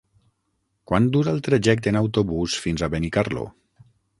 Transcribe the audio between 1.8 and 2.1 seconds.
en